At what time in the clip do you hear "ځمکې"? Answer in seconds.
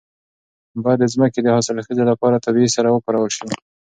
1.13-1.39